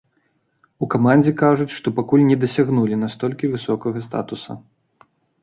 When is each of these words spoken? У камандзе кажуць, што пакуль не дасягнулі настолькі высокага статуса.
У 0.85 0.87
камандзе 0.93 1.33
кажуць, 1.41 1.67
што 1.79 1.87
пакуль 1.99 2.23
не 2.31 2.37
дасягнулі 2.45 2.99
настолькі 3.03 3.53
высокага 3.53 3.97
статуса. 4.09 4.51